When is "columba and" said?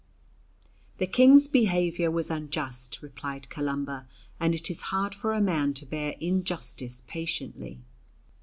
3.51-4.55